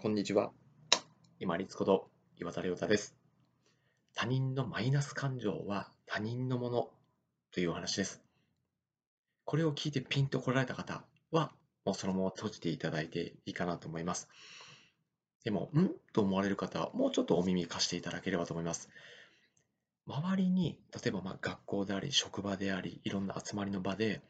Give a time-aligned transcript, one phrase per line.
[0.00, 0.52] こんにちは。
[1.40, 3.16] 今立こと岩田亮太です。
[4.14, 6.88] 他人のマイナス感情は他人のもの
[7.52, 8.22] というお話です。
[9.44, 11.50] これを聞いてピンと来られた方は、
[11.84, 14.28] もうそのまま閉じていただいていいかなと思います。
[15.42, 15.90] でも、ん？
[16.12, 18.90] と思われる方は、もうちょっとお耳貸していただければと思います。
[20.06, 24.22] 周りに、例えばま学校であり、職場であり、いろんな集まりの場で、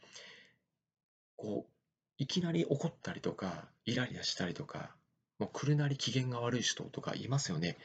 [1.37, 1.71] こう、
[2.17, 4.95] いきなり怒ったりとか、イライラしたりとか、
[5.39, 7.79] もう来るなり機嫌が悪い人とかいますよね。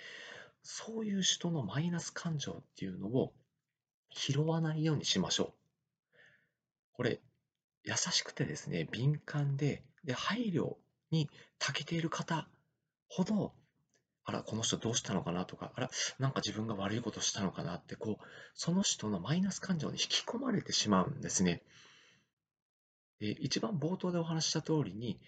[0.64, 3.34] そういう人のマイナス感情っていうのを
[4.12, 6.18] 拾わないようにしましょう。
[6.94, 7.20] これ、
[7.84, 10.76] 優しくてですね、敏感で、で配慮
[11.12, 11.30] に
[11.60, 12.48] 長けている方
[13.10, 13.54] ほど、
[14.26, 21.62] あら、この人どうしたのかなとか、あら、なんか自分が悪いことしたのかなって、こう、その人のマイナス感情に引き込まれてしまうんですね。
[23.20, 25.20] で一番冒頭でお話した通りに、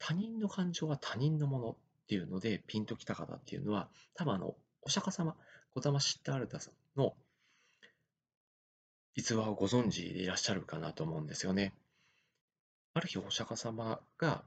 [0.00, 1.76] 他人の感情は他人のものっ
[2.08, 5.36] ていうのでピンときた方っていうのは、多分あの、お釈迦様、
[5.74, 7.14] 小玉シッタールタさんの
[9.14, 11.74] 逸話をご存知でいらっしゃるかなと思うんですよね。
[12.94, 14.42] ある日、お釈迦様が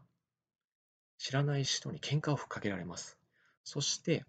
[1.18, 3.18] 知らない人に喧嘩をふっかけられます。
[3.64, 4.26] そして、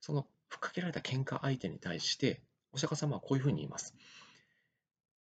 [0.00, 3.94] そのふっかけられた喧嘩相手に対して、お釈迦様はこういうふうに言います。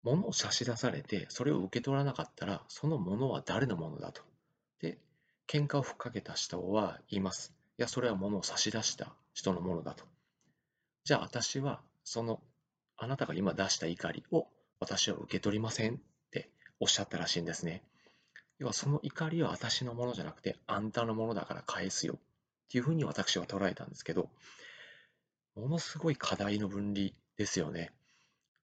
[0.04, 4.22] 物を差し出されて、それを受け取らなかったら、そのものは誰のものだと。
[4.80, 5.00] で、
[5.48, 7.54] 喧嘩をふっかけた人は言います。
[7.78, 10.06] いや、それは物を差し出した人のものだと。
[11.04, 12.42] じゃあ私は、その、
[12.98, 14.48] あなたが今出した怒りを
[14.80, 15.98] 私は受け取りませんっ
[16.32, 17.84] ておっしゃったらしいんですね。
[18.60, 22.18] 要はその怒りは私のものじゃなくて、あんたのものだから返すよっ
[22.70, 24.30] ていうふうに私は捉えたんですけど、
[25.56, 27.92] ものすごい課題の分離ですよね。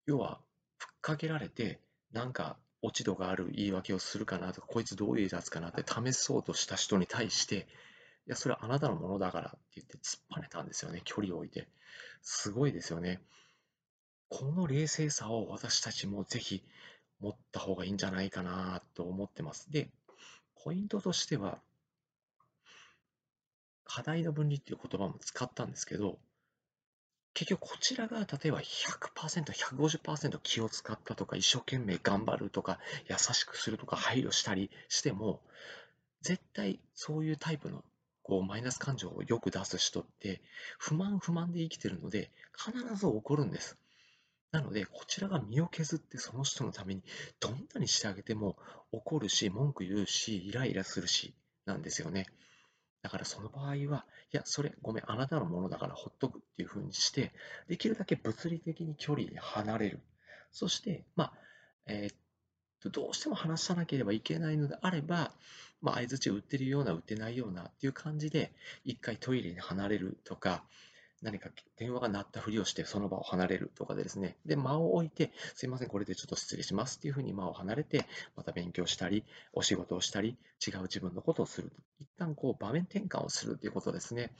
[0.05, 0.41] 要は、
[0.77, 1.79] ふっかけられて、
[2.11, 7.65] なんか落ち度がある言い訳をするかなとか、こいつどういうやつかなって試そうとした人に対して、
[8.27, 11.69] いや、それはあなたのものだからって言って突っぱねたんですよね、距離を置いて。
[12.21, 13.21] すごいですよね。
[14.29, 16.63] この冷静さを私たちもぜひ
[17.21, 19.71] 持った方がいいんじゃないかなと思ってます。
[19.71, 19.89] で、
[20.63, 21.61] ポイントとしては、
[23.85, 26.19] 課題の分離っていう言葉も使ったんですけど、
[27.33, 32.79] 結局こちらが例えば100%、150%気を使ったとか、一生懸命頑張るとか、
[33.09, 35.41] 優しくするとか、配慮したりしても、
[36.21, 37.83] 絶対そういうタイプの
[38.21, 40.41] こうマイナス感情をよく出す人って、
[40.77, 43.77] 不満不満で生きてるので、必ず怒るんです。
[44.51, 47.01] なので、こちらが身を削ってその人のために
[47.39, 48.55] どんなにしてあげても
[48.91, 51.33] 怒るし、文句言うし、イライラするし、
[51.65, 52.27] なんですよね。
[53.03, 53.77] だからその場合は、い
[54.31, 57.33] や、それごめん、あなたのものだからほっとくっていうふうにして、
[57.67, 59.99] できるだけ物理的に距離離れる。
[60.51, 61.33] そして、まあ、
[61.85, 62.17] えー、っ
[62.79, 65.33] と、どうしても話さなければいけないのであれば、
[65.81, 68.53] まあ、相づちを打ってるような、打ってないようなっていう感じで、
[68.85, 70.63] 一回トイレに離れるとか、
[71.23, 79.23] 何か電話が鳴ったふりをしてその場を離れるとかでですね、で、間を置いて、すいません、これでちょっと失礼しますっていうふうに間を離れて、また勉強したり、
[79.53, 81.71] お仕事をしたり、違う自分のことをする。
[81.99, 84.31] 一旦こう場面転換をするということですね。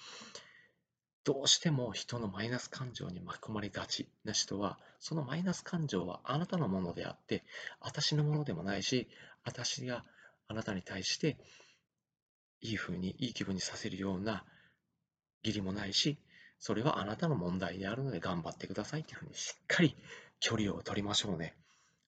[1.24, 7.46] どうしても人のマイナス感情に巻き込まれがちな人は、そのマイナス感情はあなたのものであって、
[7.80, 9.08] 私のものでもないし、
[9.46, 10.04] 私が
[10.50, 11.38] あなたに対して、
[12.60, 14.44] いい風に、いい気分にさせるような
[15.44, 16.18] 義理もないし、
[16.66, 19.98] それはあなたの問題であるので頑張ってくださいというふうにしっかり
[20.40, 21.58] 距離を取りましょうね。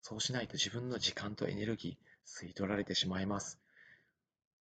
[0.02, 3.58] そうしないと自分の時間とエネルギー吸い取られてしまいます。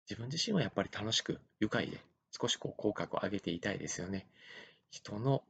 [0.07, 1.97] 自分自身はやっぱり楽しく愉快で
[2.39, 4.27] 少しこう口角を上げていたいですよね。
[4.91, 5.41] 人の、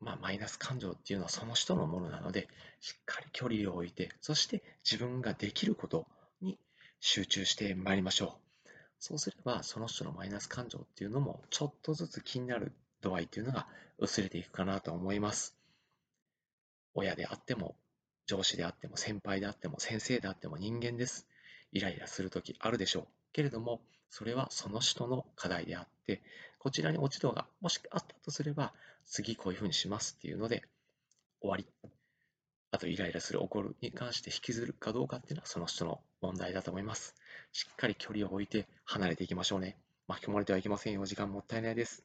[0.00, 2.48] まあ、マイナス感情っていうのはその人のものなので
[2.80, 6.08] しっかり距離を置いてそして自分ができること
[6.40, 6.58] に
[6.98, 8.68] 集中してまいりましょう。
[8.98, 12.72] そうすればその人のマイナス感情っていうのもちょっとずつ気になる
[13.02, 13.66] 度合いというのが
[13.98, 15.54] 薄れていくかなと思います。
[16.94, 17.76] 親であっても、
[18.26, 21.26] 上司であっても、先輩であっても、先生であっても人間です。
[21.72, 23.06] イライラするときあるでしょう。
[23.32, 23.80] けれども、
[24.10, 26.22] それはその人の課題であって、
[26.58, 28.72] こちらに落ち度がもしあったとすれば、
[29.04, 30.64] 次こういうふうにしますっていうので、
[31.40, 31.66] 終わり。
[32.70, 37.14] あと、イライラする、怒るに関して引きずるかどうかっていうのはその人の問題だと思います。
[37.52, 39.76] しっかり距離を置いて離れていきましょうね。
[40.08, 41.04] 巻き込まれてはいけませんよ。
[41.04, 42.04] 時間もったいないです。